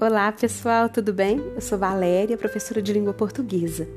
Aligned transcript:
Olá 0.00 0.30
pessoal, 0.30 0.88
tudo 0.88 1.12
bem? 1.12 1.38
Eu 1.56 1.60
sou 1.60 1.76
Valéria, 1.76 2.38
professora 2.38 2.80
de 2.80 2.92
língua 2.92 3.12
portuguesa. 3.12 3.88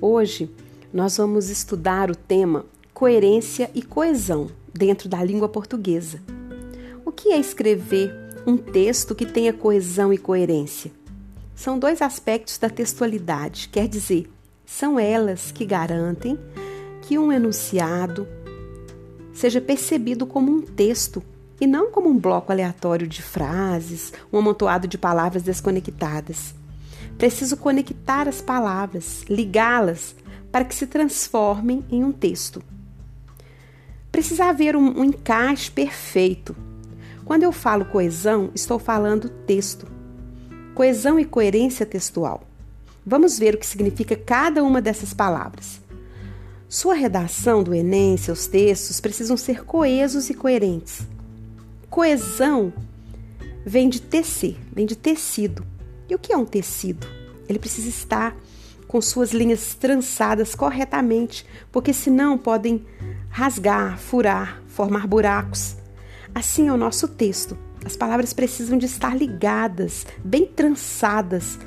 Hoje 0.00 0.50
nós 0.92 1.16
vamos 1.16 1.48
estudar 1.48 2.10
o 2.10 2.16
tema 2.16 2.66
coerência 2.92 3.70
e 3.72 3.80
coesão 3.80 4.50
dentro 4.74 5.08
da 5.08 5.22
língua 5.22 5.48
portuguesa. 5.48 6.20
O 7.04 7.12
que 7.12 7.28
é 7.30 7.38
escrever 7.38 8.12
um 8.44 8.56
texto 8.56 9.14
que 9.14 9.24
tenha 9.24 9.52
coesão 9.52 10.12
e 10.12 10.18
coerência? 10.18 10.90
São 11.54 11.78
dois 11.78 12.02
aspectos 12.02 12.58
da 12.58 12.68
textualidade, 12.68 13.68
quer 13.68 13.86
dizer, 13.86 14.28
são 14.66 14.98
elas 14.98 15.52
que 15.52 15.64
garantem 15.64 16.36
que 17.02 17.16
um 17.16 17.30
enunciado 17.30 18.26
seja 19.32 19.60
percebido 19.60 20.26
como 20.26 20.50
um 20.50 20.62
texto 20.62 21.22
e 21.60 21.66
não 21.66 21.90
como 21.90 22.08
um 22.08 22.18
bloco 22.18 22.52
aleatório 22.52 23.06
de 23.06 23.22
frases, 23.22 24.12
um 24.32 24.38
amontoado 24.38 24.86
de 24.86 24.96
palavras 24.96 25.42
desconectadas. 25.42 26.54
Preciso 27.16 27.56
conectar 27.56 28.28
as 28.28 28.40
palavras, 28.40 29.24
ligá-las 29.28 30.14
para 30.52 30.64
que 30.64 30.74
se 30.74 30.86
transformem 30.86 31.84
em 31.90 32.04
um 32.04 32.12
texto. 32.12 32.62
Precisa 34.10 34.46
haver 34.46 34.76
um, 34.76 35.00
um 35.00 35.04
encaixe 35.04 35.70
perfeito. 35.70 36.56
Quando 37.24 37.42
eu 37.42 37.52
falo 37.52 37.84
coesão, 37.84 38.50
estou 38.54 38.78
falando 38.78 39.28
texto. 39.28 39.86
Coesão 40.74 41.18
e 41.18 41.24
coerência 41.24 41.84
textual. 41.84 42.42
Vamos 43.04 43.38
ver 43.38 43.54
o 43.54 43.58
que 43.58 43.66
significa 43.66 44.16
cada 44.16 44.62
uma 44.62 44.80
dessas 44.80 45.12
palavras. 45.12 45.80
Sua 46.68 46.94
redação 46.94 47.62
do 47.62 47.74
Enem, 47.74 48.16
seus 48.16 48.46
textos 48.46 49.00
precisam 49.00 49.36
ser 49.36 49.64
coesos 49.64 50.28
e 50.30 50.34
coerentes. 50.34 51.02
Coesão 51.90 52.72
vem 53.64 53.88
de 53.88 54.00
tecer, 54.00 54.56
vem 54.72 54.86
de 54.86 54.96
tecido. 54.96 55.66
E 56.08 56.14
o 56.14 56.18
que 56.18 56.32
é 56.32 56.36
um 56.36 56.44
tecido? 56.44 57.06
Ele 57.48 57.58
precisa 57.58 57.88
estar 57.88 58.36
com 58.86 59.00
suas 59.00 59.32
linhas 59.32 59.74
trançadas 59.74 60.54
corretamente, 60.54 61.46
porque 61.70 61.92
senão 61.92 62.38
podem 62.38 62.84
rasgar, 63.28 63.98
furar, 63.98 64.62
formar 64.66 65.06
buracos. 65.06 65.76
Assim 66.34 66.68
é 66.68 66.72
o 66.72 66.76
nosso 66.76 67.06
texto. 67.08 67.56
As 67.84 67.96
palavras 67.96 68.32
precisam 68.32 68.76
de 68.76 68.86
estar 68.86 69.16
ligadas, 69.16 70.06
bem 70.24 70.46
trançadas, 70.46 71.58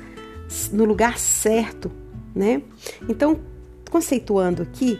no 0.72 0.84
lugar 0.84 1.18
certo, 1.18 1.90
né? 2.34 2.62
Então, 3.08 3.40
conceituando 3.90 4.62
aqui, 4.62 4.98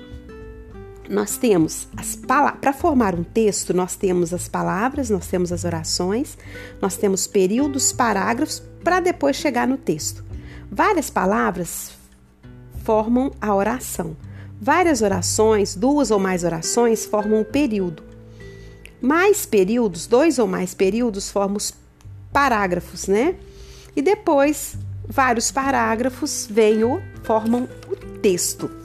nós 1.13 1.37
temos 1.37 1.87
as 1.95 2.17
palavras. 2.17 2.61
Para 2.61 2.73
formar 2.73 3.15
um 3.15 3.23
texto, 3.23 3.75
nós 3.75 3.95
temos 3.95 4.33
as 4.33 4.49
palavras, 4.49 5.11
nós 5.11 5.27
temos 5.27 5.53
as 5.53 5.63
orações, 5.63 6.39
nós 6.81 6.97
temos 6.97 7.27
períodos, 7.27 7.93
parágrafos, 7.93 8.63
para 8.83 8.99
depois 8.99 9.37
chegar 9.37 9.69
no 9.69 9.77
texto. 9.77 10.25
Várias 10.71 11.11
palavras 11.11 11.93
formam 12.83 13.31
a 13.41 13.55
oração. 13.55 14.17
Várias 14.59 15.03
orações, 15.03 15.77
duas 15.77 16.11
ou 16.11 16.19
mais 16.19 16.45
orações, 16.45 17.05
formam 17.05 17.43
o 17.43 17.45
período. 17.45 18.03
Mais 19.01 19.45
períodos, 19.45 20.07
dois 20.07 20.39
ou 20.39 20.47
mais 20.47 20.73
períodos, 20.73 21.31
formam 21.31 21.59
os 21.59 21.75
parágrafos, 22.33 23.07
né? 23.07 23.35
E 23.95 24.01
depois, 24.01 24.77
vários 25.07 25.51
parágrafos 25.51 26.49
vêm 26.51 26.85
o, 26.85 27.03
formam 27.23 27.69
o 27.89 27.97
texto. 28.21 28.82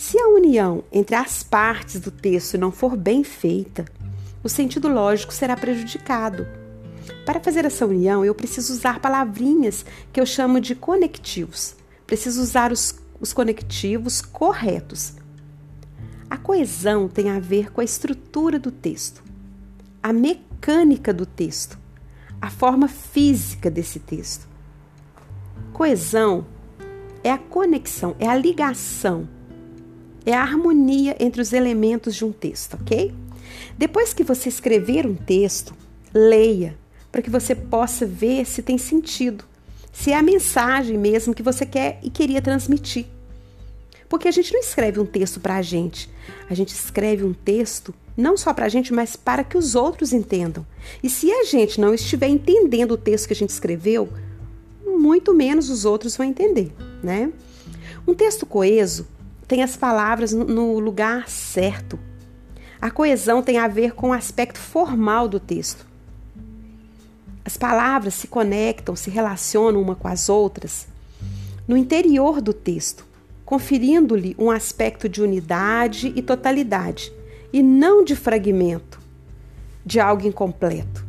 Se 0.00 0.16
a 0.16 0.28
união 0.28 0.84
entre 0.92 1.16
as 1.16 1.42
partes 1.42 2.00
do 2.00 2.12
texto 2.12 2.56
não 2.56 2.70
for 2.70 2.96
bem 2.96 3.24
feita, 3.24 3.84
o 4.44 4.48
sentido 4.48 4.86
lógico 4.86 5.34
será 5.34 5.56
prejudicado. 5.56 6.46
Para 7.26 7.40
fazer 7.40 7.64
essa 7.64 7.84
união, 7.84 8.24
eu 8.24 8.32
preciso 8.32 8.72
usar 8.72 9.00
palavrinhas 9.00 9.84
que 10.12 10.20
eu 10.20 10.24
chamo 10.24 10.60
de 10.60 10.76
conectivos. 10.76 11.74
Preciso 12.06 12.40
usar 12.40 12.70
os, 12.70 12.94
os 13.20 13.32
conectivos 13.32 14.22
corretos. 14.22 15.14
A 16.30 16.36
coesão 16.36 17.08
tem 17.08 17.30
a 17.30 17.40
ver 17.40 17.72
com 17.72 17.80
a 17.80 17.84
estrutura 17.84 18.56
do 18.56 18.70
texto, 18.70 19.20
a 20.00 20.12
mecânica 20.12 21.12
do 21.12 21.26
texto, 21.26 21.76
a 22.40 22.48
forma 22.48 22.86
física 22.86 23.68
desse 23.68 23.98
texto. 23.98 24.46
Coesão 25.72 26.46
é 27.24 27.32
a 27.32 27.38
conexão, 27.38 28.14
é 28.20 28.28
a 28.28 28.36
ligação 28.36 29.36
é 30.28 30.34
a 30.34 30.42
harmonia 30.42 31.16
entre 31.18 31.40
os 31.40 31.54
elementos 31.54 32.14
de 32.14 32.22
um 32.22 32.30
texto, 32.30 32.74
ok? 32.74 33.14
Depois 33.78 34.12
que 34.12 34.22
você 34.22 34.50
escrever 34.50 35.06
um 35.06 35.14
texto, 35.14 35.74
leia 36.12 36.76
para 37.10 37.22
que 37.22 37.30
você 37.30 37.54
possa 37.54 38.04
ver 38.04 38.44
se 38.44 38.62
tem 38.62 38.76
sentido, 38.76 39.46
se 39.90 40.12
é 40.12 40.16
a 40.18 40.22
mensagem 40.22 40.98
mesmo 40.98 41.32
que 41.32 41.42
você 41.42 41.64
quer 41.64 41.98
e 42.02 42.10
queria 42.10 42.42
transmitir. 42.42 43.06
Porque 44.06 44.28
a 44.28 44.30
gente 44.30 44.52
não 44.52 44.60
escreve 44.60 45.00
um 45.00 45.06
texto 45.06 45.40
para 45.40 45.56
a 45.56 45.62
gente, 45.62 46.10
a 46.50 46.52
gente 46.52 46.74
escreve 46.74 47.24
um 47.24 47.32
texto 47.32 47.94
não 48.14 48.36
só 48.36 48.52
para 48.52 48.66
a 48.66 48.68
gente, 48.68 48.92
mas 48.92 49.16
para 49.16 49.42
que 49.42 49.56
os 49.56 49.74
outros 49.74 50.12
entendam. 50.12 50.66
E 51.02 51.08
se 51.08 51.32
a 51.32 51.44
gente 51.44 51.80
não 51.80 51.94
estiver 51.94 52.28
entendendo 52.28 52.92
o 52.92 52.98
texto 52.98 53.28
que 53.28 53.32
a 53.32 53.36
gente 53.36 53.50
escreveu, 53.50 54.10
muito 54.84 55.32
menos 55.32 55.70
os 55.70 55.86
outros 55.86 56.18
vão 56.18 56.26
entender, 56.26 56.70
né? 57.02 57.32
Um 58.06 58.12
texto 58.12 58.44
coeso 58.44 59.06
tem 59.48 59.62
as 59.62 59.76
palavras 59.76 60.32
no 60.32 60.78
lugar 60.78 61.26
certo. 61.28 61.98
A 62.78 62.90
coesão 62.90 63.42
tem 63.42 63.56
a 63.56 63.66
ver 63.66 63.94
com 63.94 64.10
o 64.10 64.12
aspecto 64.12 64.58
formal 64.58 65.26
do 65.26 65.40
texto. 65.40 65.86
As 67.42 67.56
palavras 67.56 68.12
se 68.12 68.28
conectam, 68.28 68.94
se 68.94 69.08
relacionam 69.08 69.80
uma 69.80 69.96
com 69.96 70.06
as 70.06 70.28
outras 70.28 70.86
no 71.66 71.76
interior 71.76 72.40
do 72.40 72.52
texto, 72.52 73.06
conferindo-lhe 73.44 74.36
um 74.38 74.50
aspecto 74.50 75.08
de 75.08 75.22
unidade 75.22 76.12
e 76.14 76.22
totalidade, 76.22 77.12
e 77.52 77.62
não 77.62 78.04
de 78.04 78.14
fragmento, 78.14 78.98
de 79.84 79.98
algo 79.98 80.26
incompleto. 80.26 81.04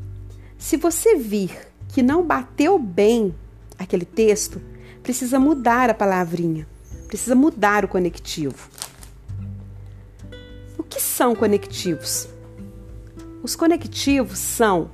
Se 0.58 0.76
você 0.76 1.16
vir 1.16 1.52
que 1.90 2.02
não 2.02 2.26
bateu 2.26 2.80
bem 2.80 3.34
aquele 3.78 4.06
texto, 4.06 4.62
precisa 5.02 5.40
mudar 5.40 5.90
a 5.90 5.94
palavrinha 5.94 6.68
precisa 7.10 7.34
mudar 7.34 7.84
o 7.84 7.88
conectivo. 7.88 8.70
O 10.78 10.84
que 10.84 11.02
são 11.02 11.36
conectivos? 11.36 12.30
Os 13.42 13.56
conectivos 13.56 14.38
são, 14.38 14.92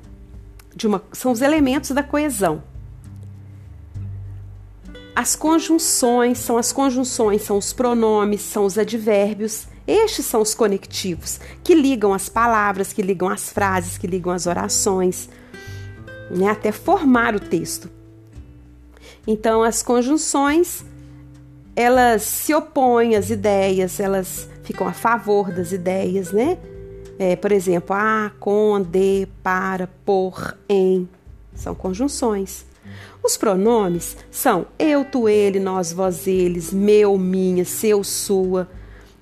de 0.74 0.88
uma, 0.88 1.04
são 1.12 1.34
os 1.34 1.42
elementos 1.42 1.92
da 1.92 2.02
coesão. 2.02 2.64
As 5.14 5.36
conjunções 5.36 6.38
são 6.38 6.58
as 6.58 6.72
conjunções, 6.72 7.42
são 7.42 7.58
os 7.58 7.74
pronomes, 7.74 8.42
são 8.42 8.64
os 8.64 8.78
advérbios. 8.78 9.68
Estes 9.86 10.26
são 10.26 10.42
os 10.42 10.56
conectivos 10.56 11.40
que 11.64 11.76
ligam 11.76 12.14
as 12.14 12.30
palavras, 12.30 12.94
que 12.94 13.02
ligam 13.02 13.28
as 13.28 13.50
frases, 13.50 13.98
que 13.98 14.08
ligam 14.08 14.32
as 14.32 14.48
orações, 14.48 15.30
né, 16.32 16.50
até 16.50 16.72
formar 16.72 17.36
o 17.36 17.40
texto. 17.42 17.90
Então, 19.28 19.64
as 19.64 19.84
conjunções 19.84 20.86
elas 21.76 22.22
se 22.22 22.54
opõem 22.54 23.16
às 23.16 23.30
ideias, 23.30 24.00
elas 24.00 24.48
ficam 24.64 24.88
a 24.88 24.94
favor 24.94 25.52
das 25.52 25.72
ideias, 25.72 26.32
né? 26.32 26.58
É, 27.20 27.36
por 27.36 27.52
exemplo, 27.52 27.96
a, 27.96 28.32
com, 28.40 28.82
de, 28.82 29.28
para, 29.44 29.88
por, 30.06 30.58
em. 30.70 31.08
São 31.54 31.76
conjunções. 31.76 32.66
Os 33.24 33.38
pronomes 33.38 34.16
são 34.30 34.68
eu, 34.78 35.04
tu, 35.04 35.28
ele, 35.28 35.60
nós, 35.60 35.92
vós, 35.92 36.28
eles, 36.28 36.72
meu, 36.72 37.18
minha, 37.18 37.66
seu, 37.66 38.04
sua, 38.04 38.70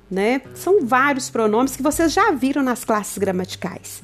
né? 0.09 0.41
São 0.53 0.85
vários 0.85 1.29
pronomes 1.29 1.75
que 1.75 1.83
vocês 1.83 2.11
já 2.11 2.31
viram 2.31 2.61
nas 2.61 2.83
classes 2.83 3.17
gramaticais. 3.17 4.01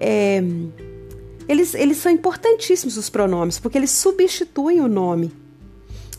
É, 0.00 0.42
eles, 1.46 1.74
eles 1.74 1.98
são 1.98 2.10
importantíssimos, 2.10 2.96
os 2.96 3.10
pronomes, 3.10 3.58
porque 3.58 3.76
eles 3.76 3.90
substituem 3.90 4.80
o 4.80 4.88
nome 4.88 5.32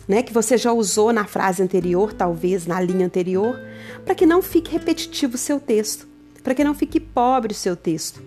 né, 0.07 0.23
que 0.23 0.33
você 0.33 0.57
já 0.57 0.71
usou 0.71 1.13
na 1.13 1.25
frase 1.25 1.61
anterior, 1.61 2.13
talvez 2.13 2.65
na 2.65 2.79
linha 2.81 3.05
anterior, 3.05 3.59
para 4.05 4.15
que 4.15 4.25
não 4.25 4.41
fique 4.41 4.71
repetitivo 4.71 5.35
o 5.35 5.37
seu 5.37 5.59
texto, 5.59 6.07
para 6.43 6.55
que 6.55 6.63
não 6.63 6.73
fique 6.73 6.99
pobre 6.99 7.53
o 7.53 7.55
seu 7.55 7.75
texto. 7.75 8.21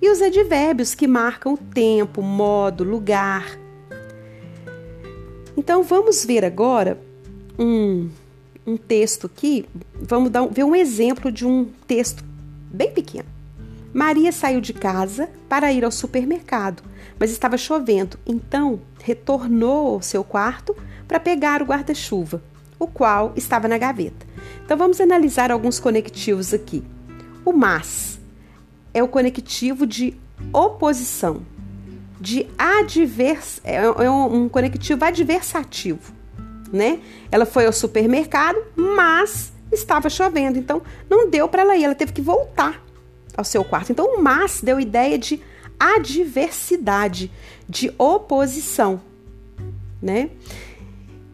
E 0.00 0.10
os 0.10 0.20
advérbios 0.20 0.94
que 0.94 1.06
marcam 1.06 1.54
o 1.54 1.58
tempo, 1.58 2.20
modo, 2.20 2.84
lugar. 2.84 3.58
Então 5.56 5.82
vamos 5.82 6.24
ver 6.24 6.44
agora 6.44 7.00
um, 7.58 8.10
um 8.66 8.76
texto 8.76 9.26
aqui, 9.26 9.64
vamos 9.94 10.30
dar, 10.30 10.46
ver 10.48 10.64
um 10.64 10.74
exemplo 10.74 11.32
de 11.32 11.46
um 11.46 11.66
texto 11.86 12.22
bem 12.70 12.90
pequeno. 12.90 13.35
Maria 13.96 14.30
saiu 14.30 14.60
de 14.60 14.74
casa 14.74 15.26
para 15.48 15.72
ir 15.72 15.82
ao 15.82 15.90
supermercado, 15.90 16.82
mas 17.18 17.30
estava 17.30 17.56
chovendo, 17.56 18.18
então 18.26 18.78
retornou 19.02 19.94
ao 19.94 20.02
seu 20.02 20.22
quarto 20.22 20.76
para 21.08 21.18
pegar 21.18 21.62
o 21.62 21.64
guarda-chuva, 21.64 22.42
o 22.78 22.86
qual 22.86 23.32
estava 23.36 23.66
na 23.66 23.78
gaveta. 23.78 24.26
Então 24.62 24.76
vamos 24.76 25.00
analisar 25.00 25.50
alguns 25.50 25.80
conectivos 25.80 26.52
aqui. 26.52 26.84
O 27.42 27.54
mas 27.54 28.20
é 28.92 29.02
o 29.02 29.08
conectivo 29.08 29.86
de 29.86 30.14
oposição, 30.52 31.40
de 32.20 32.46
advers, 32.58 33.62
é, 33.64 33.76
é 33.76 34.10
um 34.10 34.46
conectivo 34.46 35.06
adversativo, 35.06 36.12
né? 36.70 37.00
Ela 37.32 37.46
foi 37.46 37.64
ao 37.64 37.72
supermercado, 37.72 38.58
mas 38.76 39.54
estava 39.72 40.10
chovendo, 40.10 40.58
então 40.58 40.82
não 41.08 41.30
deu 41.30 41.48
para 41.48 41.62
ela 41.62 41.76
ir, 41.78 41.84
ela 41.84 41.94
teve 41.94 42.12
que 42.12 42.20
voltar 42.20 42.84
ao 43.36 43.44
seu 43.44 43.64
quarto. 43.64 43.92
Então 43.92 44.16
o 44.16 44.22
mas 44.22 44.60
deu 44.60 44.80
ideia 44.80 45.18
de 45.18 45.42
adversidade, 45.78 47.30
de 47.68 47.92
oposição, 47.98 49.00
né? 50.00 50.30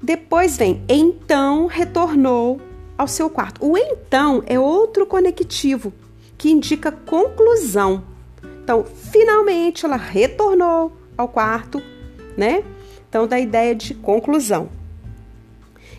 Depois 0.02 0.56
vem 0.56 0.82
então 0.88 1.66
retornou 1.66 2.60
ao 2.98 3.06
seu 3.06 3.30
quarto. 3.30 3.64
O 3.64 3.76
então 3.76 4.42
é 4.46 4.58
outro 4.58 5.06
conectivo 5.06 5.92
que 6.36 6.50
indica 6.50 6.90
conclusão. 6.90 8.02
Então, 8.64 8.84
finalmente 8.84 9.84
ela 9.84 9.96
retornou 9.96 10.92
ao 11.16 11.28
quarto, 11.28 11.82
né? 12.36 12.64
Então, 13.08 13.26
da 13.26 13.38
ideia 13.38 13.74
de 13.74 13.94
conclusão. 13.94 14.68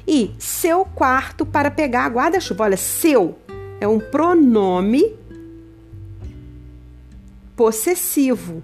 E 0.07 0.31
seu 0.37 0.83
quarto 0.83 1.45
para 1.45 1.71
pegar 1.71 2.05
a 2.05 2.09
guarda-chuva. 2.09 2.65
Olha, 2.65 2.77
seu 2.77 3.37
é 3.79 3.87
um 3.87 3.99
pronome 3.99 5.15
possessivo. 7.55 8.63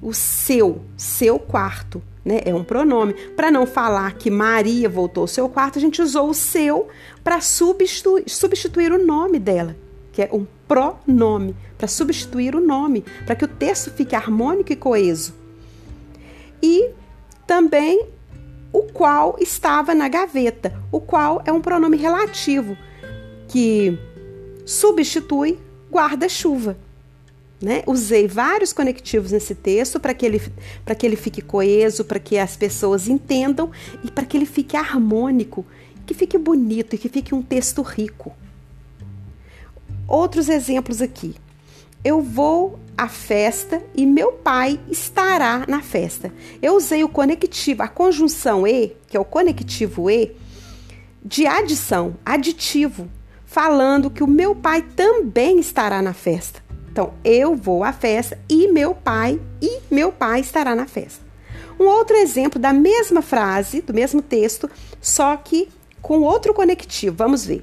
O 0.00 0.14
seu, 0.14 0.82
seu 0.96 1.38
quarto, 1.38 2.00
né? 2.24 2.40
É 2.44 2.54
um 2.54 2.62
pronome. 2.62 3.14
Para 3.34 3.50
não 3.50 3.66
falar 3.66 4.14
que 4.14 4.30
Maria 4.30 4.88
voltou 4.88 5.22
ao 5.22 5.26
seu 5.26 5.48
quarto, 5.48 5.78
a 5.78 5.80
gente 5.80 6.00
usou 6.00 6.28
o 6.28 6.34
seu 6.34 6.88
para 7.24 7.40
substituir, 7.40 8.28
substituir 8.28 8.92
o 8.92 9.04
nome 9.04 9.38
dela, 9.38 9.74
que 10.12 10.22
é 10.22 10.28
um 10.32 10.46
pronome, 10.68 11.56
para 11.76 11.88
substituir 11.88 12.54
o 12.54 12.60
nome, 12.60 13.04
para 13.24 13.34
que 13.34 13.44
o 13.44 13.48
texto 13.48 13.90
fique 13.90 14.14
harmônico 14.14 14.72
e 14.72 14.76
coeso. 14.76 15.34
E 16.62 16.90
também 17.46 18.06
o 18.72 18.82
qual 18.82 19.36
estava 19.40 19.94
na 19.94 20.08
gaveta. 20.08 20.74
O 20.92 21.00
qual 21.00 21.42
é 21.44 21.52
um 21.52 21.60
pronome 21.60 21.96
relativo 21.96 22.76
que 23.48 23.98
substitui 24.66 25.58
guarda-chuva. 25.90 26.76
Né? 27.60 27.82
Usei 27.86 28.28
vários 28.28 28.72
conectivos 28.72 29.32
nesse 29.32 29.54
texto 29.54 29.98
para 29.98 30.14
que, 30.14 30.24
ele, 30.24 30.40
que 30.96 31.06
ele 31.06 31.16
fique 31.16 31.42
coeso, 31.42 32.04
para 32.04 32.20
que 32.20 32.38
as 32.38 32.56
pessoas 32.56 33.08
entendam 33.08 33.70
e 34.04 34.10
para 34.10 34.24
que 34.24 34.36
ele 34.36 34.46
fique 34.46 34.76
harmônico, 34.76 35.66
que 36.06 36.14
fique 36.14 36.38
bonito 36.38 36.94
e 36.94 36.98
que 36.98 37.08
fique 37.08 37.34
um 37.34 37.42
texto 37.42 37.82
rico. 37.82 38.34
Outros 40.06 40.48
exemplos 40.48 41.02
aqui. 41.02 41.34
Eu 42.04 42.22
vou 42.22 42.78
à 42.96 43.08
festa 43.08 43.82
e 43.94 44.06
meu 44.06 44.32
pai 44.32 44.78
estará 44.88 45.64
na 45.66 45.82
festa. 45.82 46.32
Eu 46.62 46.76
usei 46.76 47.02
o 47.02 47.08
conectivo, 47.08 47.82
a 47.82 47.88
conjunção 47.88 48.66
e, 48.66 48.96
que 49.08 49.16
é 49.16 49.20
o 49.20 49.24
conectivo 49.24 50.08
e, 50.08 50.34
de 51.24 51.44
adição, 51.44 52.16
aditivo, 52.24 53.08
falando 53.44 54.10
que 54.10 54.22
o 54.22 54.28
meu 54.28 54.54
pai 54.54 54.82
também 54.82 55.58
estará 55.58 56.00
na 56.00 56.14
festa. 56.14 56.67
Então, 56.98 57.14
eu 57.22 57.54
vou 57.54 57.84
à 57.84 57.92
festa 57.92 58.36
e 58.48 58.66
meu 58.72 58.92
pai 58.92 59.40
e 59.62 59.78
meu 59.88 60.10
pai 60.10 60.40
estará 60.40 60.74
na 60.74 60.84
festa. 60.84 61.24
Um 61.78 61.84
outro 61.84 62.16
exemplo 62.16 62.60
da 62.60 62.72
mesma 62.72 63.22
frase, 63.22 63.80
do 63.80 63.94
mesmo 63.94 64.20
texto, 64.20 64.68
só 65.00 65.36
que 65.36 65.68
com 66.02 66.22
outro 66.22 66.52
conectivo. 66.52 67.14
Vamos 67.14 67.46
ver. 67.46 67.62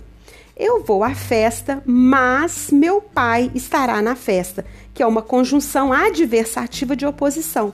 Eu 0.55 0.85
vou 0.85 1.03
à 1.03 1.13
festa, 1.13 1.83
mas 1.85 2.69
meu 2.71 3.01
pai 3.01 3.51
estará 3.53 4.01
na 4.01 4.15
festa, 4.15 4.65
que 4.93 5.03
é 5.03 5.05
uma 5.05 5.21
conjunção 5.21 5.91
adversativa 5.91 6.95
de 6.95 7.05
oposição. 7.05 7.73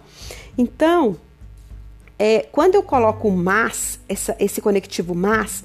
Então, 0.58 1.16
é, 2.18 2.48
quando 2.52 2.74
eu 2.74 2.82
coloco 2.82 3.30
mas, 3.30 4.00
essa, 4.10 4.36
esse 4.40 4.60
conectivo 4.62 5.14
mas, 5.14 5.64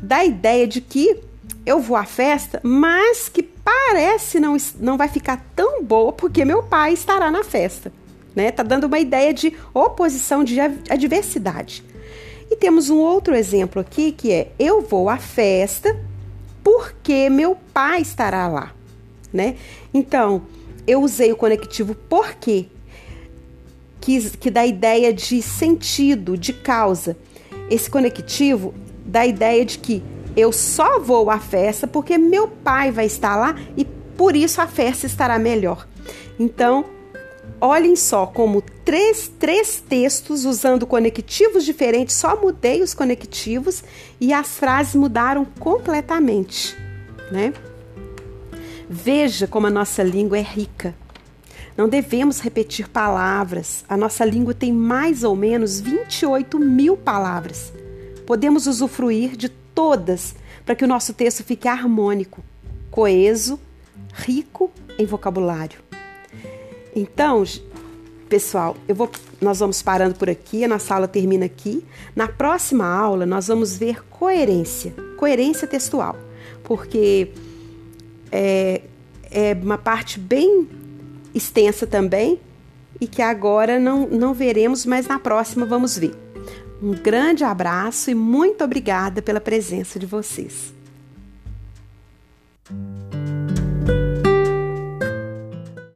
dá 0.00 0.16
a 0.16 0.24
ideia 0.24 0.66
de 0.66 0.80
que 0.80 1.20
eu 1.66 1.78
vou 1.78 1.94
à 1.94 2.06
festa, 2.06 2.58
mas 2.64 3.28
que 3.28 3.54
parece 3.66 4.38
não, 4.38 4.56
não 4.78 4.96
vai 4.96 5.08
ficar 5.08 5.44
tão 5.56 5.82
boa 5.82 6.12
porque 6.12 6.44
meu 6.44 6.62
pai 6.62 6.92
estará 6.92 7.32
na 7.32 7.42
festa. 7.42 7.92
Né? 8.32 8.52
Tá 8.52 8.62
dando 8.62 8.84
uma 8.84 9.00
ideia 9.00 9.34
de 9.34 9.52
oposição, 9.74 10.44
de 10.44 10.60
adversidade. 10.60 11.82
E 12.48 12.54
temos 12.54 12.90
um 12.90 12.98
outro 12.98 13.34
exemplo 13.34 13.80
aqui 13.80 14.12
que 14.12 14.30
é: 14.30 14.52
eu 14.56 14.82
vou 14.82 15.08
à 15.08 15.16
festa 15.16 15.98
porque 16.62 17.28
meu 17.28 17.56
pai 17.74 18.02
estará 18.02 18.46
lá, 18.46 18.72
né? 19.32 19.56
Então, 19.92 20.42
eu 20.86 21.02
usei 21.02 21.32
o 21.32 21.36
conectivo 21.36 21.96
porque, 22.08 22.66
que, 24.00 24.30
que 24.36 24.50
dá 24.50 24.64
ideia 24.64 25.12
de 25.12 25.42
sentido, 25.42 26.36
de 26.36 26.52
causa. 26.52 27.16
Esse 27.68 27.90
conectivo 27.90 28.72
dá 29.04 29.20
a 29.20 29.26
ideia 29.26 29.64
de 29.64 29.78
que 29.78 30.04
eu 30.36 30.52
só 30.52 31.00
vou 31.00 31.30
à 31.30 31.38
festa 31.38 31.86
porque 31.86 32.18
meu 32.18 32.46
pai 32.46 32.90
vai 32.90 33.06
estar 33.06 33.36
lá 33.36 33.56
e 33.76 33.84
por 33.84 34.36
isso 34.36 34.60
a 34.60 34.66
festa 34.66 35.06
estará 35.06 35.38
melhor. 35.38 35.86
Então, 36.38 36.84
olhem 37.60 37.96
só 37.96 38.26
como 38.26 38.62
três, 38.84 39.30
três 39.38 39.80
textos 39.80 40.44
usando 40.44 40.86
conectivos 40.86 41.64
diferentes, 41.64 42.14
só 42.14 42.40
mudei 42.40 42.82
os 42.82 42.92
conectivos 42.92 43.82
e 44.20 44.32
as 44.32 44.58
frases 44.58 44.94
mudaram 44.94 45.46
completamente, 45.58 46.76
né? 47.32 47.52
Veja 48.88 49.46
como 49.46 49.66
a 49.66 49.70
nossa 49.70 50.02
língua 50.02 50.38
é 50.38 50.42
rica. 50.42 50.94
Não 51.76 51.88
devemos 51.88 52.40
repetir 52.40 52.88
palavras. 52.88 53.84
A 53.88 53.96
nossa 53.96 54.24
língua 54.24 54.54
tem 54.54 54.72
mais 54.72 55.24
ou 55.24 55.36
menos 55.36 55.80
28 55.80 56.58
mil 56.58 56.96
palavras. 56.96 57.72
Podemos 58.24 58.66
usufruir 58.66 59.36
de 59.36 59.48
todas 59.76 60.34
para 60.64 60.74
que 60.74 60.84
o 60.84 60.88
nosso 60.88 61.12
texto 61.12 61.44
fique 61.44 61.68
harmônico, 61.68 62.42
coeso, 62.90 63.60
rico 64.14 64.72
em 64.98 65.04
vocabulário. 65.04 65.78
Então, 66.94 67.44
pessoal, 68.26 68.74
eu 68.88 68.94
vou, 68.94 69.10
nós 69.38 69.60
vamos 69.60 69.82
parando 69.82 70.14
por 70.14 70.30
aqui, 70.30 70.64
a 70.64 70.68
nossa 70.68 70.94
aula 70.94 71.06
termina 71.06 71.44
aqui. 71.44 71.84
Na 72.16 72.26
próxima 72.26 72.86
aula, 72.86 73.26
nós 73.26 73.48
vamos 73.48 73.76
ver 73.76 74.02
coerência, 74.08 74.94
coerência 75.18 75.68
textual, 75.68 76.16
porque 76.64 77.32
é, 78.32 78.80
é 79.30 79.52
uma 79.52 79.76
parte 79.76 80.18
bem 80.18 80.66
extensa 81.34 81.86
também 81.86 82.40
e 82.98 83.06
que 83.06 83.20
agora 83.20 83.78
não, 83.78 84.06
não 84.06 84.32
veremos, 84.32 84.86
mas 84.86 85.06
na 85.06 85.18
próxima 85.18 85.66
vamos 85.66 85.98
ver. 85.98 86.25
Um 86.82 86.92
grande 86.92 87.42
abraço 87.42 88.10
e 88.10 88.14
muito 88.14 88.62
obrigada 88.62 89.22
pela 89.22 89.40
presença 89.40 89.98
de 89.98 90.04
vocês. 90.04 90.75